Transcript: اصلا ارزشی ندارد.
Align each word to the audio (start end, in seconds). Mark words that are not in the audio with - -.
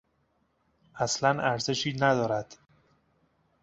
اصلا 0.95 1.29
ارزشی 1.41 1.93
ندارد. 1.99 2.57